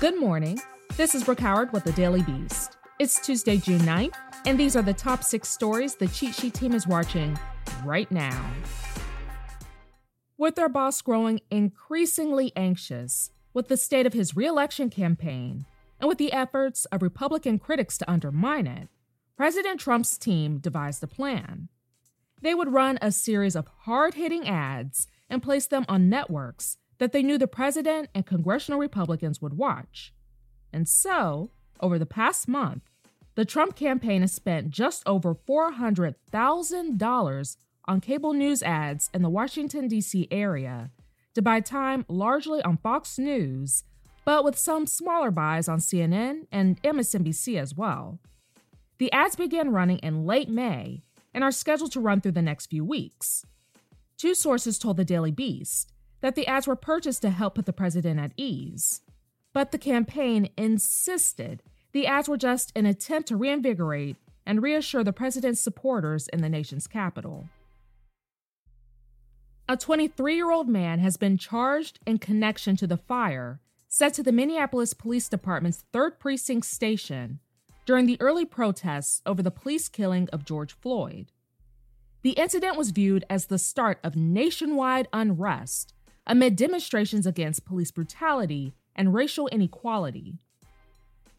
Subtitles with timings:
[0.00, 0.58] Good morning.
[0.96, 2.78] This is Brooke Howard with the Daily Beast.
[2.98, 4.14] It's Tuesday, June 9th,
[4.46, 7.38] and these are the top six stories the cheat sheet team is watching
[7.84, 8.50] right now.
[10.38, 15.66] With their boss growing increasingly anxious with the state of his reelection campaign
[16.00, 18.88] and with the efforts of Republican critics to undermine it,
[19.36, 21.68] President Trump's team devised a plan.
[22.40, 27.10] They would run a series of hard hitting ads and place them on networks that
[27.12, 30.12] they knew the president and congressional Republicans would watch.
[30.72, 32.84] And so, over the past month,
[33.34, 39.88] the Trump campaign has spent just over $400,000 on cable news ads in the Washington,
[39.88, 40.28] D.C.
[40.30, 40.90] area
[41.34, 43.84] to buy time largely on Fox News,
[44.26, 48.18] but with some smaller buys on CNN and MSNBC as well.
[48.98, 52.66] The ads began running in late May and are scheduled to run through the next
[52.66, 53.46] few weeks.
[54.18, 57.72] Two sources told the Daily Beast that the ads were purchased to help put the
[57.72, 59.00] president at ease.
[59.52, 64.16] But the campaign insisted the ads were just an attempt to reinvigorate
[64.46, 67.48] and reassure the president's supporters in the nation's capital.
[69.68, 74.22] A 23 year old man has been charged in connection to the fire set to
[74.22, 77.40] the Minneapolis Police Department's 3rd Precinct station
[77.86, 81.32] during the early protests over the police killing of George Floyd.
[82.22, 85.92] The incident was viewed as the start of nationwide unrest
[86.30, 90.38] amid demonstrations against police brutality and racial inequality.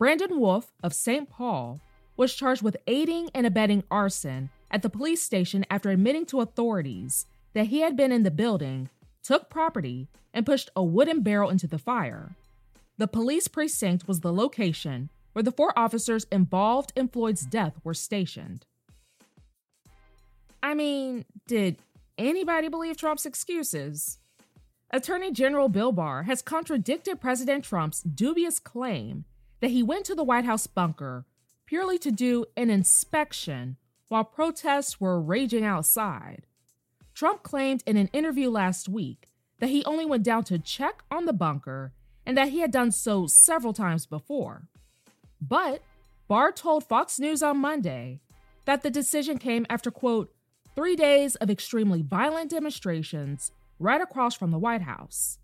[0.00, 1.28] Branden Wolfe of St.
[1.28, 1.80] Paul
[2.16, 7.26] was charged with aiding and abetting arson at the police station after admitting to authorities
[7.52, 8.88] that he had been in the building,
[9.24, 12.36] took property, and pushed a wooden barrel into the fire.
[12.96, 17.92] The police precinct was the location where the four officers involved in Floyd's death were
[17.92, 18.64] stationed.
[20.62, 21.78] I mean, did
[22.16, 24.18] anybody believe Trump's excuses?
[24.90, 29.24] Attorney General Bill Barr has contradicted President Trump's dubious claim
[29.60, 31.26] that he went to the White House bunker
[31.66, 33.76] purely to do an inspection
[34.08, 36.46] while protests were raging outside.
[37.14, 41.24] Trump claimed in an interview last week that he only went down to check on
[41.24, 41.92] the bunker
[42.24, 44.68] and that he had done so several times before.
[45.40, 45.82] But
[46.28, 48.20] Barr told Fox News on Monday
[48.66, 50.32] that the decision came after, quote,
[50.76, 55.38] three days of extremely violent demonstrations right across from the White House.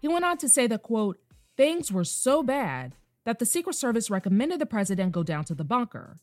[0.00, 1.18] He went on to say that, quote,
[1.56, 2.94] things were so bad
[3.24, 6.16] that the Secret Service recommended the president go down to the bunker.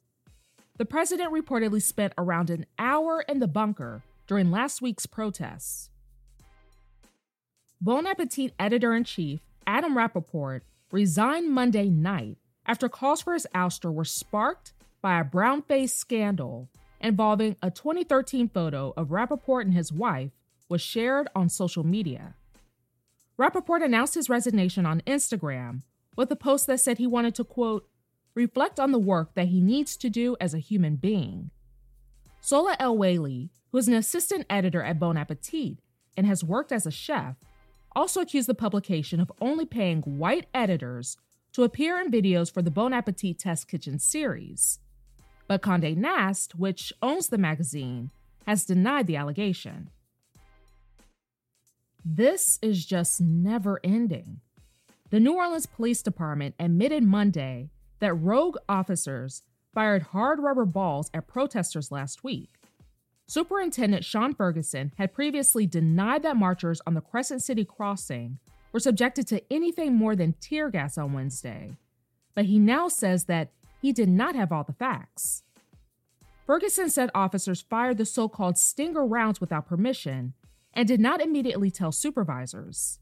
[0.78, 5.90] The president reportedly spent around an hour in the bunker during last week's protests.
[7.79, 13.91] Bon Appetit editor in chief Adam Rapoport resigned Monday night after calls for his ouster
[13.91, 16.69] were sparked by a brown face scandal
[17.00, 20.31] involving a 2013 photo of Rapoport and his wife
[20.72, 22.34] was shared on social media.
[23.38, 25.82] Rapoport announced his resignation on Instagram
[26.16, 27.88] with a post that said he wanted to, quote,
[28.34, 31.52] reflect on the work that he needs to do as a human being.
[32.42, 35.78] Sohla El-Waylly, who is an assistant editor at Bon Appetit
[36.16, 37.36] and has worked as a chef,
[37.94, 41.18] also accused the publication of only paying white editors
[41.52, 44.80] to appear in videos for the Bon Appetit Test Kitchen series.
[45.48, 48.12] But Condé Nast, which owns the magazine,
[48.48, 49.90] has denied the allegation.
[52.03, 54.41] This is just never ending.
[55.12, 57.69] The New Orleans Police Department admitted Monday
[58.00, 62.50] that rogue officers fired hard rubber balls at protesters last week.
[63.28, 68.40] Superintendent Shaun Ferguson had previously denied that marchers on the Crescent City crossing
[68.72, 71.78] were subjected to anything more than tear gas on Wednesday,
[72.34, 75.43] but he now says that he did not have all the facts.
[76.46, 80.34] Ferguson said officers fired the so called stinger rounds without permission
[80.73, 83.00] and did not immediately tell supervisors.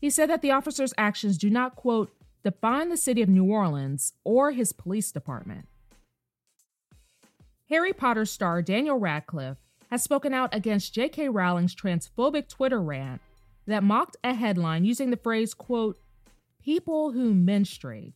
[0.00, 2.10] He said that the officers' actions do not, quote,
[2.42, 5.66] define the city of New Orleans or his police department.
[7.70, 9.56] Harry Potter star Daniel Radcliffe
[9.90, 11.30] has spoken out against J.K.
[11.30, 13.22] Rowling's transphobic Twitter rant
[13.66, 15.98] that mocked a headline using the phrase, quote,
[16.62, 18.12] people who menstruate.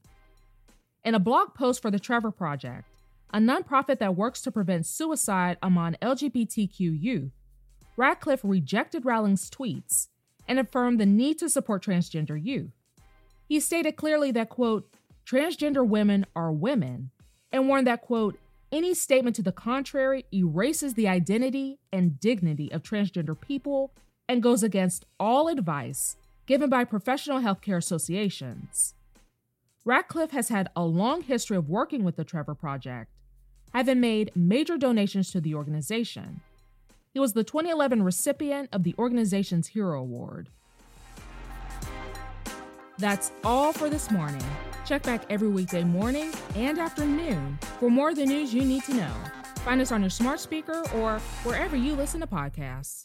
[1.05, 2.85] In a blog post for the Trevor Project,
[3.33, 7.33] a nonprofit that works to prevent suicide among LGBTQ youth,
[7.99, 10.07] Radcliffe rejected Rowling's tweets
[10.47, 12.71] and affirmed the need to support transgender youth.
[13.49, 14.89] He stated clearly that, quote,
[15.27, 17.11] transgender women are women,
[17.51, 18.39] and warned that, quote,
[18.71, 23.91] any statement to the contrary erases the identity and dignity of transgender people
[24.29, 26.17] and goes against all advice
[26.47, 28.95] given by professional healthcare associations.
[29.85, 33.11] Radcliffe has had a long history of working with the Trevor Project,
[33.75, 36.43] having made major donations to the organization.
[37.13, 40.51] He was the 2011 recipient of the organization's Hero Award.
[42.99, 44.45] That's all for this morning.
[44.85, 48.95] Check back every weekday morning and afternoon for more of the news you need to
[48.95, 49.15] know.
[49.59, 53.05] Find us on your smart speaker or wherever you listen to podcasts.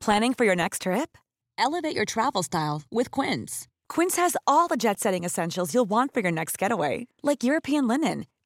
[0.00, 1.18] Planning for your next trip?
[1.58, 3.66] Elevate your travel style with Quince.
[3.88, 7.88] Quince has all the jet setting essentials you'll want for your next getaway, like European
[7.88, 8.26] linen,